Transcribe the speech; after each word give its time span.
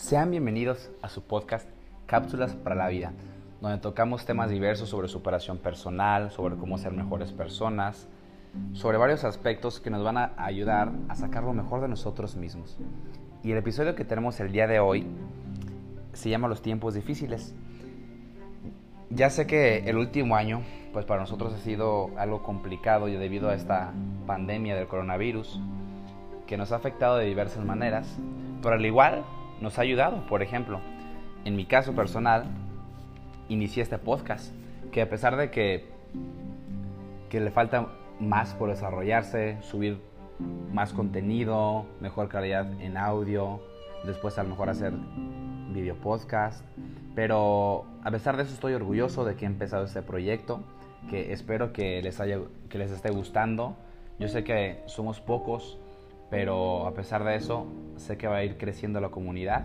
Sean 0.00 0.30
bienvenidos 0.30 0.90
a 1.02 1.10
su 1.10 1.22
podcast 1.22 1.68
Cápsulas 2.06 2.54
para 2.54 2.74
la 2.74 2.88
Vida, 2.88 3.12
donde 3.60 3.76
tocamos 3.76 4.24
temas 4.24 4.48
diversos 4.48 4.88
sobre 4.88 5.08
superación 5.08 5.58
personal, 5.58 6.30
sobre 6.30 6.56
cómo 6.56 6.78
ser 6.78 6.92
mejores 6.92 7.32
personas, 7.32 8.08
sobre 8.72 8.96
varios 8.96 9.24
aspectos 9.24 9.78
que 9.78 9.90
nos 9.90 10.02
van 10.02 10.16
a 10.16 10.32
ayudar 10.38 10.90
a 11.10 11.16
sacar 11.16 11.44
lo 11.44 11.52
mejor 11.52 11.82
de 11.82 11.88
nosotros 11.88 12.34
mismos. 12.34 12.78
Y 13.44 13.52
el 13.52 13.58
episodio 13.58 13.94
que 13.94 14.06
tenemos 14.06 14.40
el 14.40 14.50
día 14.52 14.66
de 14.66 14.80
hoy 14.80 15.06
se 16.14 16.30
llama 16.30 16.48
Los 16.48 16.62
tiempos 16.62 16.94
difíciles. 16.94 17.54
Ya 19.10 19.28
sé 19.28 19.46
que 19.46 19.80
el 19.80 19.98
último 19.98 20.34
año, 20.34 20.62
pues 20.94 21.04
para 21.04 21.20
nosotros 21.20 21.52
ha 21.52 21.58
sido 21.58 22.10
algo 22.16 22.42
complicado 22.42 23.06
y 23.06 23.16
debido 23.16 23.50
a 23.50 23.54
esta 23.54 23.92
pandemia 24.26 24.74
del 24.74 24.88
coronavirus, 24.88 25.60
que 26.46 26.56
nos 26.56 26.72
ha 26.72 26.76
afectado 26.76 27.18
de 27.18 27.26
diversas 27.26 27.66
maneras, 27.66 28.18
pero 28.62 28.76
al 28.76 28.86
igual 28.86 29.24
nos 29.60 29.78
ha 29.78 29.82
ayudado. 29.82 30.26
Por 30.26 30.42
ejemplo, 30.42 30.80
en 31.44 31.56
mi 31.56 31.66
caso 31.66 31.94
personal, 31.94 32.44
inicié 33.48 33.82
este 33.82 33.98
podcast, 33.98 34.54
que 34.92 35.02
a 35.02 35.08
pesar 35.08 35.36
de 35.36 35.50
que, 35.50 35.88
que 37.28 37.40
le 37.40 37.50
falta 37.50 37.88
más 38.18 38.54
por 38.54 38.70
desarrollarse, 38.70 39.58
subir 39.62 40.00
más 40.72 40.92
contenido, 40.92 41.86
mejor 42.00 42.28
calidad 42.28 42.70
en 42.80 42.96
audio, 42.96 43.60
después 44.04 44.38
a 44.38 44.42
lo 44.42 44.50
mejor 44.50 44.70
hacer 44.70 44.92
video 45.72 45.96
podcast, 45.96 46.64
pero 47.14 47.84
a 48.02 48.10
pesar 48.10 48.36
de 48.36 48.44
eso 48.44 48.54
estoy 48.54 48.74
orgulloso 48.74 49.24
de 49.24 49.36
que 49.36 49.44
he 49.44 49.48
empezado 49.48 49.84
este 49.84 50.02
proyecto, 50.02 50.60
que 51.08 51.32
espero 51.32 51.72
que 51.72 52.02
les, 52.02 52.20
haya, 52.20 52.38
que 52.68 52.78
les 52.78 52.90
esté 52.90 53.10
gustando. 53.10 53.76
Yo 54.18 54.28
sé 54.28 54.44
que 54.44 54.82
somos 54.86 55.20
pocos, 55.20 55.78
pero 56.30 56.86
a 56.86 56.94
pesar 56.94 57.24
de 57.24 57.34
eso 57.34 57.66
sé 57.96 58.16
que 58.16 58.28
va 58.28 58.36
a 58.36 58.44
ir 58.44 58.56
creciendo 58.56 59.00
la 59.00 59.10
comunidad 59.10 59.64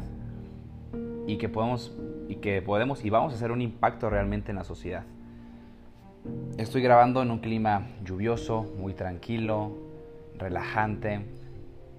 y 1.28 1.38
que 1.38 1.48
podemos 1.48 1.96
y 2.28 2.36
que 2.38 2.62
podemos 2.62 3.06
y 3.06 3.10
vamos 3.10 3.34
a 3.34 3.36
hacer 3.36 3.52
un 3.52 3.62
impacto 3.62 4.10
realmente 4.10 4.52
en 4.52 4.58
la 4.58 4.64
sociedad. 4.64 5.04
Estoy 6.58 6.82
grabando 6.82 7.22
en 7.22 7.30
un 7.30 7.38
clima 7.38 7.88
lluvioso, 8.04 8.66
muy 8.80 8.94
tranquilo, 8.94 9.72
relajante 10.38 11.22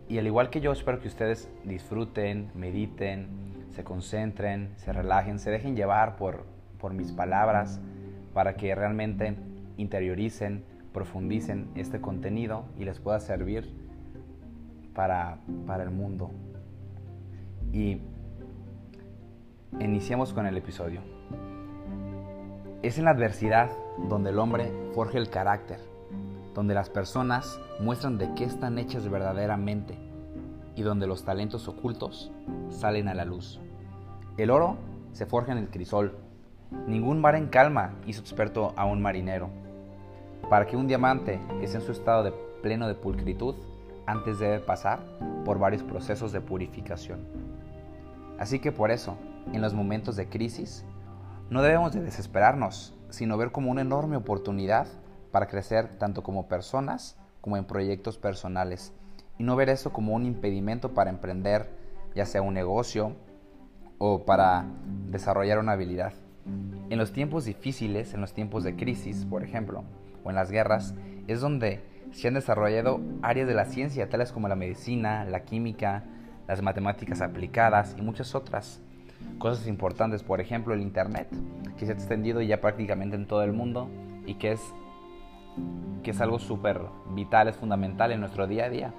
y 0.09 0.19
al 0.19 0.27
igual 0.27 0.51
que 0.51 0.61
yo 0.61 0.73
espero 0.73 1.01
que 1.01 1.09
ustedes 1.09 1.49
disfruten, 1.65 2.51
mediten, 2.55 3.29
se 3.71 3.85
concentren, 3.85 4.71
se 4.77 4.93
relajen, 4.93 5.39
se 5.39 5.51
dejen 5.51 5.77
llevar 5.77 6.17
por, 6.17 6.45
por 6.81 6.93
mis 6.93 7.12
palabras 7.12 7.81
para 8.35 8.57
que 8.57 8.75
realmente 8.75 9.37
interioricen, 9.77 10.65
profundicen 10.93 11.69
este 11.77 12.01
contenido 12.01 12.65
y 12.79 12.85
les 12.85 12.99
pueda 12.99 13.21
servir 13.21 13.86
para, 14.97 15.39
el 15.83 15.91
mundo. 15.91 16.31
Y 17.73 18.01
iniciamos 19.79 20.33
con 20.33 20.47
el 20.47 20.57
episodio. 20.57 21.03
Es 22.83 22.99
en 22.99 23.05
la 23.05 23.11
adversidad 23.11 23.71
donde 24.09 24.31
el 24.31 24.39
hombre 24.39 24.73
forja 24.95 25.19
el 25.19 25.29
carácter, 25.29 25.81
donde 26.55 26.75
las 26.75 26.89
personas 26.89 27.61
muestran 27.81 28.17
de 28.17 28.33
qué 28.35 28.45
están 28.45 28.79
hechas 28.79 29.09
verdaderamente 29.09 29.99
y 30.75 30.83
donde 30.83 31.07
los 31.07 31.25
talentos 31.25 31.69
ocultos 31.69 32.33
salen 32.71 33.09
a 33.09 33.15
la 33.15 33.25
luz. 33.25 33.61
El 34.39 34.51
oro 34.51 34.77
se 35.13 35.27
forja 35.27 35.53
en 35.53 35.59
el 35.59 35.69
crisol. 35.69 36.17
Ningún 36.87 37.21
mar 37.21 37.37
en 37.37 37.49
calma 37.49 37.95
hizo 38.07 38.21
experto 38.21 38.73
a 38.77 38.87
un 38.87 39.03
marinero. 39.03 39.51
Para 40.49 40.67
que 40.67 40.77
un 40.77 40.87
diamante 40.87 41.41
esté 41.61 41.79
en 41.79 41.83
su 41.85 41.93
estado 41.93 42.23
de 42.23 42.33
pleno 42.63 42.89
de 42.89 42.95
pulcritud, 42.95 43.57
antes 44.07 44.39
debe 44.39 44.61
pasar 44.61 45.01
por 45.45 45.59
varios 45.59 45.83
procesos 45.83 46.33
de 46.33 46.41
purificación. 46.41 47.21
Así 48.39 48.59
que 48.59 48.73
por 48.73 48.91
eso, 48.91 49.17
en 49.53 49.62
los 49.62 49.75
momentos 49.75 50.17
de 50.17 50.28
crisis, 50.28 50.84
no 51.50 51.62
debemos 51.62 51.93
de 51.93 52.03
desesperarnos, 52.03 52.94
sino 53.11 53.37
ver 53.37 53.53
como 53.53 53.71
una 53.71 53.83
enorme 53.83 54.17
oportunidad 54.17 54.89
para 55.31 55.47
crecer 55.47 55.99
tanto 55.99 56.22
como 56.22 56.49
personas 56.49 57.19
como 57.41 57.56
en 57.56 57.65
proyectos 57.65 58.19
personales, 58.19 58.93
y 59.39 59.44
no 59.44 59.55
ver 59.55 59.69
eso 59.69 59.93
como 59.93 60.15
un 60.15 60.25
impedimento 60.25 60.94
para 60.94 61.11
emprender 61.11 61.71
ya 62.15 62.25
sea 62.25 62.43
un 62.43 62.55
negocio 62.55 63.15
o 63.99 64.25
para 64.25 64.65
desarrollar 65.11 65.59
una 65.59 65.73
habilidad. 65.73 66.15
En 66.91 66.99
los 66.99 67.12
tiempos 67.12 67.44
difíciles, 67.44 68.15
en 68.15 68.21
los 68.21 68.33
tiempos 68.33 68.65
de 68.65 68.75
crisis, 68.75 69.27
por 69.27 69.43
ejemplo, 69.43 69.84
o 70.25 70.31
en 70.31 70.37
las 70.37 70.50
guerras, 70.50 70.94
es 71.27 71.41
donde 71.41 71.84
se 72.16 72.28
han 72.28 72.34
desarrollado 72.34 73.00
áreas 73.21 73.47
de 73.47 73.53
la 73.53 73.66
ciencia, 73.66 74.09
tales 74.09 74.32
como 74.32 74.49
la 74.49 74.56
medicina, 74.56 75.27
la 75.27 75.44
química, 75.44 76.04
las 76.49 76.62
matemáticas 76.62 77.21
aplicadas 77.21 77.94
y 77.99 78.00
muchas 78.00 78.34
otras 78.34 78.81
cosas 79.38 79.66
importantes, 79.66 80.22
por 80.22 80.41
ejemplo 80.41 80.72
el 80.72 80.81
Internet, 80.81 81.28
que 81.76 81.84
se 81.84 81.93
ha 81.93 81.94
extendido 81.94 82.41
ya 82.41 82.62
prácticamente 82.62 83.16
en 83.16 83.26
todo 83.26 83.43
el 83.43 83.53
mundo 83.53 83.91
y 84.25 84.37
que 84.37 84.53
es, 84.53 84.62
que 86.03 86.12
es 86.12 86.21
algo 86.22 86.38
súper 86.38 86.81
vital, 87.10 87.49
es 87.49 87.56
fundamental 87.56 88.10
en 88.12 88.21
nuestro 88.21 88.47
día 88.47 88.65
a 88.65 88.71
día. 88.71 88.94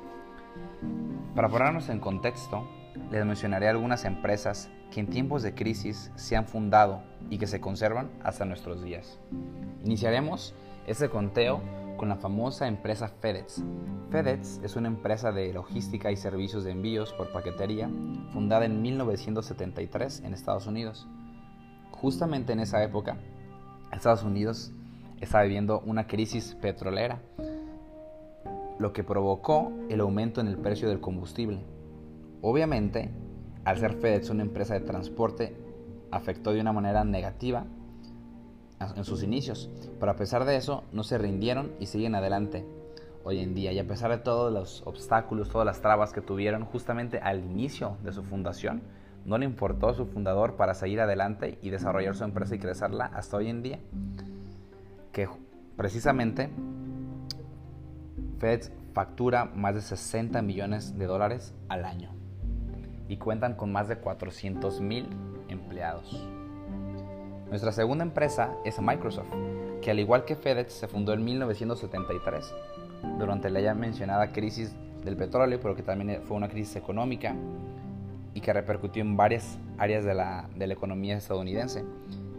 Para 1.33 1.49
ponernos 1.49 1.89
en 1.89 1.99
contexto, 1.99 2.67
les 3.09 3.25
mencionaré 3.25 3.67
algunas 3.67 4.05
empresas 4.05 4.69
que 4.91 4.99
en 4.99 5.07
tiempos 5.07 5.41
de 5.41 5.55
crisis 5.55 6.11
se 6.15 6.35
han 6.35 6.45
fundado 6.45 7.01
y 7.31 7.39
que 7.39 7.47
se 7.47 7.59
conservan 7.59 8.11
hasta 8.23 8.45
nuestros 8.45 8.83
días. 8.83 9.19
Iniciaremos 9.83 10.53
este 10.85 11.09
conteo 11.09 11.61
con 11.97 12.09
la 12.09 12.15
famosa 12.15 12.67
empresa 12.67 13.07
FedEx. 13.07 13.63
FedEx 14.11 14.61
es 14.63 14.75
una 14.75 14.87
empresa 14.87 15.31
de 15.31 15.51
logística 15.51 16.11
y 16.11 16.15
servicios 16.15 16.63
de 16.63 16.71
envíos 16.71 17.11
por 17.13 17.31
paquetería 17.31 17.89
fundada 18.31 18.65
en 18.65 18.81
1973 18.81 20.21
en 20.21 20.33
Estados 20.33 20.67
Unidos. 20.67 21.07
Justamente 21.91 22.53
en 22.53 22.59
esa 22.59 22.83
época, 22.83 23.17
Estados 23.91 24.23
Unidos 24.23 24.71
estaba 25.19 25.43
viviendo 25.43 25.81
una 25.81 26.07
crisis 26.07 26.55
petrolera, 26.61 27.21
lo 28.79 28.93
que 28.93 29.03
provocó 29.03 29.71
el 29.89 29.99
aumento 29.99 30.39
en 30.39 30.47
el 30.47 30.57
precio 30.57 30.87
del 30.87 30.99
combustible. 30.99 31.59
Obviamente, 32.41 33.09
al 33.65 33.77
ser 33.77 33.93
FedEx 33.95 34.29
una 34.29 34.43
empresa 34.43 34.75
de 34.75 34.81
transporte, 34.81 35.57
afectó 36.11 36.53
de 36.53 36.61
una 36.61 36.71
manera 36.71 37.03
negativa 37.03 37.65
en 38.79 39.03
sus 39.03 39.23
inicios, 39.23 39.69
pero 39.99 40.11
a 40.11 40.15
pesar 40.15 40.45
de 40.45 40.55
eso 40.55 40.83
no 40.91 41.03
se 41.03 41.17
rindieron 41.17 41.71
y 41.79 41.87
siguen 41.87 42.15
adelante 42.15 42.65
hoy 43.23 43.39
en 43.39 43.53
día. 43.53 43.71
Y 43.71 43.79
a 43.79 43.87
pesar 43.87 44.11
de 44.11 44.19
todos 44.19 44.53
los 44.53 44.83
obstáculos, 44.85 45.49
todas 45.49 45.65
las 45.65 45.81
trabas 45.81 46.13
que 46.13 46.21
tuvieron 46.21 46.65
justamente 46.65 47.19
al 47.19 47.39
inicio 47.39 47.97
de 48.03 48.13
su 48.13 48.23
fundación, 48.23 48.81
no 49.25 49.37
le 49.37 49.45
importó 49.45 49.89
a 49.89 49.93
su 49.93 50.05
fundador 50.05 50.55
para 50.55 50.73
seguir 50.73 51.01
adelante 51.01 51.57
y 51.61 51.69
desarrollar 51.69 52.15
su 52.15 52.23
empresa 52.23 52.55
y 52.55 52.59
crecerla 52.59 53.05
hasta 53.05 53.37
hoy 53.37 53.49
en 53.49 53.63
día. 53.63 53.79
Que 55.11 55.27
precisamente 55.75 56.49
FedEx 58.39 58.71
factura 58.93 59.45
más 59.45 59.75
de 59.75 59.81
60 59.81 60.41
millones 60.41 60.97
de 60.97 61.05
dólares 61.05 61.53
al 61.67 61.83
año 61.83 62.11
y 63.09 63.17
cuentan 63.17 63.55
con 63.55 63.71
más 63.71 63.87
de 63.87 63.97
400 63.97 64.81
mil 64.81 65.07
empleados. 65.49 66.36
Nuestra 67.49 67.71
segunda 67.71 68.03
empresa 68.03 68.55
es 68.65 68.79
Microsoft, 68.81 69.31
que 69.81 69.91
al 69.91 69.99
igual 69.99 70.25
que 70.25 70.35
FedEx 70.35 70.73
se 70.73 70.87
fundó 70.87 71.13
en 71.13 71.23
1973, 71.23 72.53
durante 73.17 73.49
la 73.49 73.61
ya 73.61 73.73
mencionada 73.73 74.33
crisis 74.33 74.75
del 75.05 75.15
petróleo, 75.15 75.57
pero 75.61 75.73
que 75.73 75.81
también 75.81 76.21
fue 76.23 76.35
una 76.35 76.49
crisis 76.49 76.75
económica 76.75 77.35
y 78.33 78.41
que 78.41 78.51
repercutió 78.51 79.01
en 79.01 79.15
varias 79.15 79.57
áreas 79.77 80.03
de 80.03 80.13
la, 80.13 80.49
de 80.55 80.67
la 80.67 80.73
economía 80.73 81.15
estadounidense. 81.15 81.85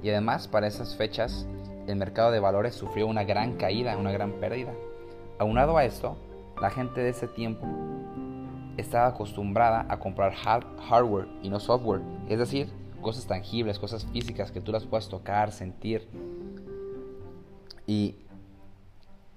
Y 0.02 0.10
además, 0.10 0.46
para 0.46 0.66
esas 0.66 0.94
fechas, 0.94 1.46
el 1.86 1.96
mercado 1.96 2.30
de 2.30 2.40
valores 2.40 2.74
sufrió 2.74 3.06
una 3.06 3.24
gran 3.24 3.54
caída, 3.54 3.96
una 3.96 4.12
gran 4.12 4.32
pérdida. 4.32 4.74
Aunado 5.38 5.78
a 5.78 5.84
esto, 5.84 6.18
la 6.60 6.68
gente 6.68 7.00
de 7.00 7.10
ese 7.10 7.28
tiempo 7.28 7.66
estaba 8.76 9.06
acostumbrada 9.06 9.86
a 9.88 9.98
comprar 9.98 10.34
hardware 10.34 11.28
y 11.42 11.48
no 11.48 11.58
software, 11.58 12.02
es 12.28 12.38
decir, 12.38 12.68
cosas 13.00 13.26
tangibles, 13.26 13.78
cosas 13.78 14.06
físicas 14.06 14.50
que 14.50 14.60
tú 14.60 14.72
las 14.72 14.84
puedas 14.84 15.08
tocar, 15.08 15.52
sentir. 15.52 16.08
Y, 17.86 18.16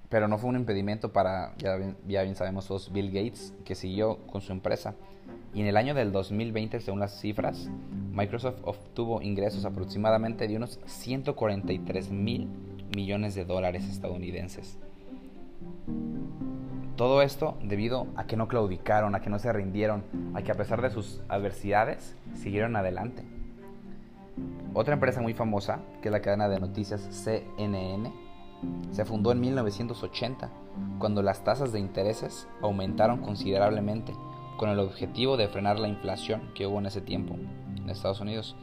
pero 0.10 0.28
no 0.28 0.38
fue 0.38 0.50
un 0.50 0.58
impedimento 0.58 1.14
para, 1.14 1.56
ya 1.58 1.78
bien, 1.78 2.36
sabemos 2.36 2.68
todos, 2.68 2.92
Bill 2.92 3.12
Gates, 3.12 3.54
que 3.64 3.76
siguió 3.76 4.18
con 4.28 4.42
su 4.42 4.52
empresa. 4.52 4.96
Y 5.54 5.62
en 5.62 5.68
el 5.68 5.78
año 5.78 5.94
del 5.94 6.12
2020, 6.12 6.80
según 6.80 7.00
las 7.00 7.20
cifras, 7.20 7.70
Microsoft 8.12 8.60
obtuvo 8.64 9.22
ingresos 9.22 9.66
aproximadamente 9.66 10.48
de 10.48 10.58
unos 10.58 10.80
143 10.86 12.12
mil 12.12 12.50
millones 12.96 13.36
de 13.36 13.46
dólares 13.46 13.88
estadounidenses. 13.88 14.78
Todo 16.96 17.22
esto 17.22 17.58
debido 17.64 18.08
a 18.16 18.28
que 18.28 18.38
no 18.38 18.48
claudicaron, 18.48 19.16
a 19.16 19.22
que 19.22 19.30
no 19.30 19.40
se 19.40 19.52
rindieron, 19.52 20.04
a 20.34 20.42
que 20.42 20.52
a 20.52 20.56
pesar 20.56 20.82
de 20.82 20.92
sus 20.92 21.22
adversidades 21.30 22.16
siguieron 22.36 22.76
adelante. 22.76 23.24
Otra 24.74 24.94
empresa 24.94 25.20
muy 25.20 25.34
famosa, 25.34 25.82
que 26.02 26.08
es 26.08 26.12
la 26.14 26.22
cadena 26.22 26.48
de 26.48 26.60
noticias 26.60 27.02
CNN, 27.12 28.14
se 28.92 29.04
fundó 29.04 29.34
en 29.34 29.42
1980, 29.42 30.50
cuando 30.98 31.22
las 31.22 31.44
tasas 31.44 31.74
de 31.74 31.80
intereses 31.80 32.48
aumentaron 32.62 33.20
considerablemente, 33.22 34.14
con 34.58 34.70
el 34.70 34.80
objetivo 34.80 35.36
de 35.36 35.50
frenar 35.50 35.80
la 35.80 35.90
inflación 35.90 36.52
que 36.56 36.68
hubo 36.68 36.80
en 36.80 36.86
ese 36.86 37.02
tiempo 37.02 37.36
en 37.76 37.90
Estados 37.90 38.22
Unidos. 38.22 38.56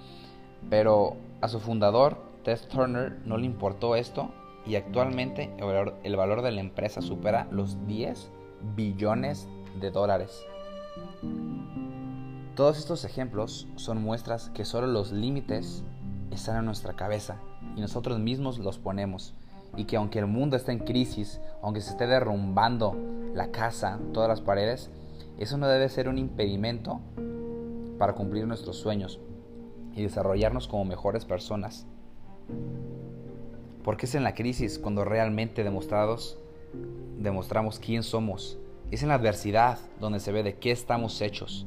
Pero 0.71 1.17
a 1.43 1.49
su 1.49 1.61
fundador, 1.61 2.23
Ted 2.43 2.61
Turner, 2.71 3.19
no 3.27 3.37
le 3.37 3.45
importó 3.45 3.95
esto 3.95 4.31
y 4.65 4.77
actualmente 4.77 5.51
el 5.59 5.65
valor, 5.65 5.95
el 6.05 6.17
valor 6.17 6.41
de 6.41 6.53
la 6.53 6.61
empresa 6.61 7.03
supera 7.03 7.49
los 7.51 7.87
10 7.87 8.31
billones 8.77 9.47
de 9.81 9.91
dólares. 9.91 10.43
Todos 12.55 12.79
estos 12.79 13.05
ejemplos 13.05 13.69
son 13.77 14.03
muestras 14.03 14.51
que 14.51 14.65
solo 14.65 14.87
los 14.87 15.13
límites 15.13 15.85
están 16.31 16.59
en 16.59 16.65
nuestra 16.65 16.95
cabeza 16.95 17.37
y 17.77 17.81
nosotros 17.81 18.19
mismos 18.19 18.59
los 18.59 18.79
ponemos. 18.79 19.35
Y 19.77 19.85
que 19.85 19.97
aunque 19.97 20.19
el 20.19 20.27
mundo 20.27 20.57
esté 20.57 20.73
en 20.73 20.79
crisis, 20.79 21.41
aunque 21.63 21.81
se 21.81 21.91
esté 21.91 22.07
derrumbando 22.07 22.97
la 23.35 23.51
casa, 23.51 23.99
todas 24.13 24.29
las 24.29 24.41
paredes, 24.41 24.91
eso 25.39 25.59
no 25.59 25.69
debe 25.69 25.89
ser 25.89 26.09
un 26.09 26.19
impedimento 26.19 27.01
para 27.99 28.15
cumplir 28.15 28.47
nuestros 28.47 28.77
sueños 28.77 29.21
y 29.95 30.03
desarrollarnos 30.03 30.69
como 30.69 30.85
mejores 30.85 31.25
personas. 31.25 31.87
Porque 33.85 34.07
es 34.07 34.15
en 34.15 34.25
la 34.25 34.35
crisis 34.35 34.79
cuando 34.79 35.05
realmente 35.05 35.65
demostrados 35.65 36.39
demostramos 37.19 37.79
quién 37.79 38.03
somos. 38.03 38.59
Es 38.91 39.03
en 39.03 39.09
la 39.09 39.15
adversidad 39.15 39.79
donde 40.01 40.21
se 40.21 40.33
ve 40.33 40.43
de 40.43 40.57
qué 40.57 40.71
estamos 40.71 41.21
hechos 41.21 41.67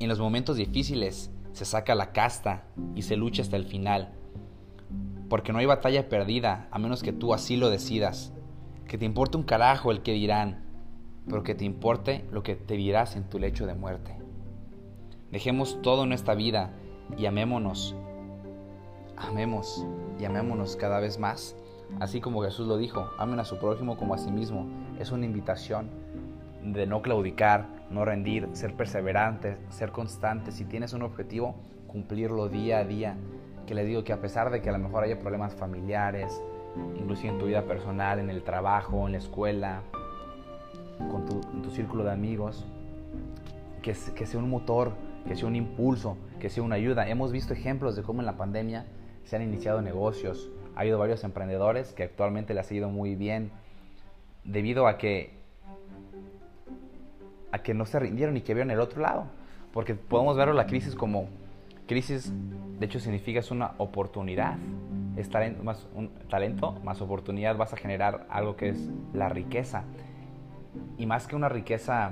en 0.00 0.08
los 0.08 0.18
momentos 0.18 0.56
difíciles 0.56 1.30
se 1.54 1.64
saca 1.64 1.94
la 1.94 2.12
casta 2.12 2.64
y 2.96 3.02
se 3.02 3.16
lucha 3.16 3.42
hasta 3.42 3.56
el 3.56 3.64
final. 3.64 4.12
Porque 5.30 5.52
no 5.52 5.60
hay 5.60 5.66
batalla 5.66 6.08
perdida 6.08 6.68
a 6.72 6.78
menos 6.78 7.02
que 7.02 7.12
tú 7.12 7.32
así 7.32 7.56
lo 7.56 7.70
decidas. 7.70 8.32
Que 8.88 8.98
te 8.98 9.04
importe 9.04 9.36
un 9.36 9.44
carajo 9.44 9.92
el 9.92 10.02
que 10.02 10.12
dirán, 10.12 10.64
pero 11.28 11.44
que 11.44 11.54
te 11.54 11.64
importe 11.64 12.24
lo 12.32 12.42
que 12.42 12.56
te 12.56 12.74
dirás 12.74 13.14
en 13.16 13.24
tu 13.30 13.38
lecho 13.38 13.66
de 13.66 13.74
muerte. 13.74 14.18
Dejemos 15.30 15.80
todo 15.80 16.02
en 16.04 16.12
esta 16.12 16.34
vida 16.34 16.72
y 17.16 17.26
amémonos. 17.26 17.94
Amemos 19.16 19.86
y 20.18 20.24
amémonos 20.24 20.76
cada 20.76 20.98
vez 20.98 21.18
más. 21.20 21.56
Así 22.00 22.20
como 22.20 22.42
Jesús 22.42 22.66
lo 22.66 22.76
dijo, 22.76 23.08
amen 23.16 23.38
a 23.38 23.44
su 23.44 23.58
prójimo 23.58 23.96
como 23.96 24.14
a 24.14 24.18
sí 24.18 24.32
mismo. 24.32 24.66
Es 24.98 25.12
una 25.12 25.24
invitación 25.24 25.88
de 26.64 26.86
no 26.86 27.02
claudicar, 27.02 27.66
no 27.90 28.04
rendir, 28.04 28.48
ser 28.52 28.74
perseverante, 28.74 29.58
ser 29.68 29.92
constante. 29.92 30.50
Si 30.50 30.64
tienes 30.64 30.94
un 30.94 31.02
objetivo, 31.02 31.54
cumplirlo 31.86 32.48
día 32.48 32.78
a 32.78 32.84
día. 32.84 33.16
Que 33.66 33.74
les 33.74 33.86
digo 33.86 34.02
que 34.02 34.12
a 34.12 34.20
pesar 34.20 34.50
de 34.50 34.62
que 34.62 34.70
a 34.70 34.72
lo 34.72 34.78
mejor 34.78 35.04
haya 35.04 35.18
problemas 35.18 35.54
familiares, 35.54 36.42
inclusive 36.98 37.28
en 37.28 37.38
tu 37.38 37.46
vida 37.46 37.64
personal, 37.64 38.18
en 38.18 38.30
el 38.30 38.42
trabajo, 38.42 39.06
en 39.06 39.12
la 39.12 39.18
escuela, 39.18 39.82
con 41.10 41.24
tu, 41.62 41.70
círculo 41.70 42.04
de 42.04 42.12
amigos, 42.12 42.64
que, 43.82 43.94
que 44.14 44.26
sea 44.26 44.40
un 44.40 44.48
motor, 44.48 44.92
que 45.26 45.36
sea 45.36 45.46
un 45.46 45.56
impulso, 45.56 46.16
que 46.40 46.48
sea 46.48 46.62
una 46.62 46.76
ayuda. 46.76 47.08
Hemos 47.08 47.30
visto 47.30 47.52
ejemplos 47.52 47.94
de 47.94 48.02
cómo 48.02 48.20
en 48.20 48.26
la 48.26 48.36
pandemia 48.36 48.86
se 49.24 49.36
han 49.36 49.42
iniciado 49.42 49.82
negocios. 49.82 50.50
Ha 50.76 50.80
habido 50.80 50.98
varios 50.98 51.24
emprendedores 51.24 51.92
que 51.92 52.04
actualmente 52.04 52.54
les 52.54 52.70
ha 52.70 52.74
ido 52.74 52.88
muy 52.88 53.16
bien 53.16 53.50
debido 54.44 54.86
a 54.86 54.98
que 54.98 55.43
a 57.54 57.62
que 57.62 57.72
no 57.72 57.86
se 57.86 58.00
rindieron 58.00 58.36
y 58.36 58.40
que 58.40 58.52
vieron 58.52 58.72
el 58.72 58.80
otro 58.80 59.00
lado. 59.00 59.26
Porque 59.72 59.94
podemos 59.94 60.36
ver 60.36 60.48
la 60.48 60.66
crisis 60.66 60.96
como 60.96 61.28
crisis, 61.86 62.32
de 62.80 62.84
hecho 62.84 62.98
significa 62.98 63.38
es 63.38 63.52
una 63.52 63.74
oportunidad. 63.78 64.56
Es 65.16 65.30
talento 65.30 65.62
más, 65.62 65.86
talento 66.28 66.72
más 66.82 67.00
oportunidad, 67.00 67.56
vas 67.56 67.72
a 67.72 67.76
generar 67.76 68.26
algo 68.28 68.56
que 68.56 68.70
es 68.70 68.90
la 69.12 69.28
riqueza. 69.28 69.84
Y 70.98 71.06
más 71.06 71.28
que 71.28 71.36
una 71.36 71.48
riqueza 71.48 72.10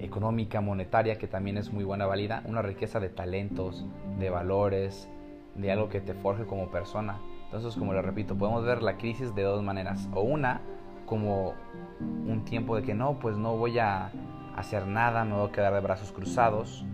económica, 0.00 0.60
monetaria, 0.60 1.16
que 1.16 1.28
también 1.28 1.56
es 1.56 1.72
muy 1.72 1.84
buena, 1.84 2.06
válida, 2.06 2.42
una 2.46 2.62
riqueza 2.62 2.98
de 2.98 3.10
talentos, 3.10 3.86
de 4.18 4.28
valores, 4.28 5.08
de 5.54 5.70
algo 5.70 5.88
que 5.88 6.00
te 6.00 6.14
forje 6.14 6.46
como 6.46 6.68
persona. 6.68 7.20
Entonces, 7.44 7.76
como 7.78 7.92
lo 7.92 8.02
repito, 8.02 8.36
podemos 8.36 8.64
ver 8.64 8.82
la 8.82 8.96
crisis 8.96 9.32
de 9.36 9.42
dos 9.42 9.62
maneras. 9.62 10.08
O 10.14 10.22
una, 10.22 10.62
como 11.06 11.54
un 12.00 12.44
tiempo 12.44 12.76
de 12.76 12.82
que 12.82 12.94
no, 12.94 13.18
pues 13.18 13.36
no 13.36 13.56
voy 13.56 13.78
a 13.78 14.10
hacer 14.56 14.86
nada, 14.86 15.24
me 15.24 15.34
voy 15.34 15.48
a 15.48 15.52
quedar 15.52 15.74
de 15.74 15.80
brazos 15.80 16.12
cruzados. 16.12 16.84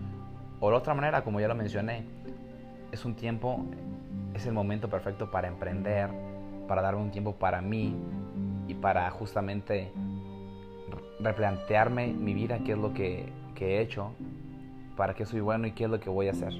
O 0.59 0.69
de 0.69 0.75
otra 0.75 0.93
manera, 0.93 1.23
como 1.23 1.39
ya 1.39 1.47
lo 1.47 1.55
mencioné, 1.55 2.05
es 2.91 3.05
un 3.05 3.15
tiempo, 3.15 3.65
es 4.33 4.45
el 4.45 4.53
momento 4.53 4.89
perfecto 4.89 5.31
para 5.31 5.47
emprender, 5.47 6.09
para 6.67 6.81
darme 6.81 7.01
un 7.01 7.11
tiempo 7.11 7.33
para 7.33 7.61
mí 7.61 7.95
y 8.67 8.73
para 8.75 9.09
justamente 9.11 9.91
replantearme 11.19 12.07
mi 12.07 12.33
vida, 12.33 12.59
qué 12.65 12.73
es 12.73 12.77
lo 12.77 12.93
que, 12.93 13.31
que 13.55 13.77
he 13.77 13.81
hecho, 13.81 14.13
para 14.97 15.13
qué 15.13 15.25
soy 15.25 15.39
bueno 15.39 15.67
y 15.67 15.71
qué 15.71 15.85
es 15.85 15.89
lo 15.89 15.99
que 15.99 16.09
voy 16.09 16.27
a 16.27 16.31
hacer. 16.31 16.53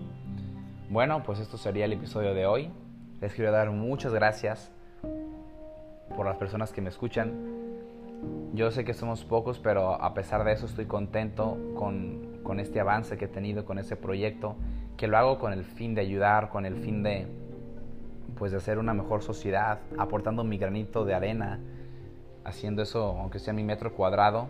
Bueno, 0.89 1.23
pues 1.23 1.39
esto 1.39 1.57
sería 1.57 1.85
el 1.85 1.93
episodio 1.93 2.33
de 2.33 2.45
hoy. 2.45 2.71
Les 3.21 3.33
quiero 3.33 3.51
dar 3.51 3.71
muchas 3.71 4.13
gracias 4.13 4.71
por 6.11 6.25
las 6.25 6.37
personas 6.37 6.71
que 6.71 6.81
me 6.81 6.89
escuchan. 6.89 7.33
Yo 8.53 8.69
sé 8.71 8.83
que 8.83 8.93
somos 8.93 9.23
pocos, 9.25 9.59
pero 9.59 10.01
a 10.01 10.13
pesar 10.13 10.43
de 10.43 10.51
eso 10.51 10.65
estoy 10.65 10.85
contento 10.85 11.57
con, 11.75 12.39
con 12.43 12.59
este 12.59 12.79
avance 12.79 13.17
que 13.17 13.25
he 13.25 13.29
tenido 13.29 13.65
con 13.65 13.79
ese 13.79 13.95
proyecto, 13.95 14.55
que 14.97 15.07
lo 15.07 15.17
hago 15.17 15.39
con 15.39 15.53
el 15.53 15.63
fin 15.63 15.95
de 15.95 16.01
ayudar, 16.01 16.49
con 16.49 16.65
el 16.65 16.75
fin 16.75 17.03
de 17.03 17.27
pues 18.37 18.51
de 18.51 18.57
hacer 18.57 18.79
una 18.79 18.93
mejor 18.93 19.21
sociedad, 19.21 19.79
aportando 19.99 20.43
mi 20.43 20.57
granito 20.57 21.05
de 21.05 21.13
arena, 21.13 21.59
haciendo 22.43 22.81
eso 22.81 23.17
aunque 23.19 23.37
sea 23.39 23.53
mi 23.53 23.63
metro 23.63 23.93
cuadrado, 23.93 24.49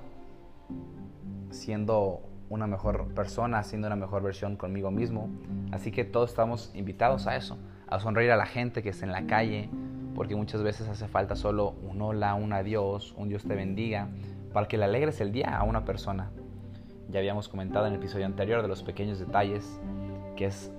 siendo 1.49 2.21
una 2.49 2.67
mejor 2.67 3.13
persona, 3.13 3.63
siendo 3.63 3.87
una 3.87 3.95
mejor 3.95 4.23
versión 4.23 4.55
conmigo 4.55 4.91
mismo. 4.91 5.29
Así 5.71 5.91
que 5.91 6.03
todos 6.03 6.29
estamos 6.29 6.71
invitados 6.73 7.27
a 7.27 7.35
eso, 7.35 7.57
a 7.87 7.99
sonreír 7.99 8.31
a 8.31 8.37
la 8.37 8.45
gente 8.45 8.83
que 8.83 8.89
está 8.89 9.05
en 9.05 9.11
la 9.11 9.25
calle, 9.25 9.69
porque 10.15 10.35
muchas 10.35 10.63
veces 10.63 10.87
hace 10.87 11.07
falta 11.07 11.35
solo 11.35 11.75
un 11.89 12.01
hola, 12.01 12.35
un 12.35 12.53
adiós, 12.53 13.13
un 13.17 13.29
Dios 13.29 13.43
te 13.43 13.55
bendiga, 13.55 14.09
para 14.53 14.67
que 14.67 14.77
le 14.77 14.85
alegres 14.85 15.21
el 15.21 15.31
día 15.31 15.57
a 15.57 15.63
una 15.63 15.85
persona. 15.85 16.31
Ya 17.09 17.19
habíamos 17.19 17.47
comentado 17.47 17.87
en 17.87 17.93
el 17.93 17.99
episodio 17.99 18.25
anterior 18.25 18.61
de 18.61 18.67
los 18.67 18.83
pequeños 18.83 19.19
detalles, 19.19 19.79
que 20.35 20.45
es 20.45 20.71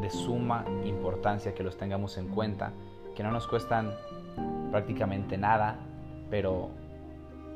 de 0.00 0.10
suma 0.10 0.64
importancia 0.84 1.54
que 1.54 1.62
los 1.62 1.76
tengamos 1.76 2.16
en 2.16 2.28
cuenta, 2.28 2.72
que 3.14 3.22
no 3.22 3.30
nos 3.30 3.46
cuestan 3.46 3.92
prácticamente 4.70 5.36
nada, 5.36 5.78
pero 6.30 6.70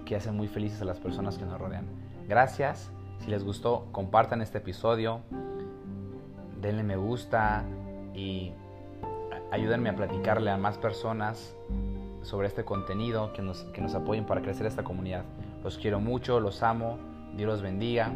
que 0.05 0.17
hacen 0.17 0.37
muy 0.37 0.49
felices 0.49 0.83
a 0.83 0.85
las 0.85 1.01
personas 1.01 1.39
que 1.39 1.45
nos 1.45 1.59
rodean. 1.59 1.87
Gracias, 2.29 2.91
si 3.19 3.31
les 3.31 3.45
gustó, 3.45 3.87
compartan 3.93 4.43
este 4.43 4.59
episodio, 4.59 5.21
denle 6.61 6.83
me 6.83 6.97
gusta 6.97 7.65
y 8.15 8.53
ayúdenme 9.55 9.89
a 9.89 9.95
platicarle 9.95 10.51
a 10.51 10.57
más 10.57 10.79
personas 10.79 11.55
sobre 12.23 12.49
este 12.49 12.65
contenido, 12.65 13.33
que 13.33 13.41
nos, 13.41 13.63
que 13.73 13.81
nos 13.81 13.95
apoyen 13.95 14.27
para 14.27 14.43
crecer 14.43 14.67
esta 14.67 14.83
comunidad. 14.83 15.25
Los 15.63 15.79
quiero 15.79 16.01
mucho, 16.01 16.41
los 16.41 16.63
amo, 16.63 16.99
Dios 17.37 17.49
los 17.49 17.63
bendiga 17.63 18.13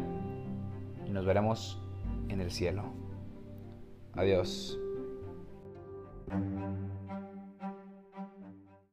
y 1.07 1.11
nos 1.11 1.25
veremos 1.25 1.81
en 2.27 2.41
el 2.41 2.51
cielo. 2.51 2.83
Adiós. 4.15 4.77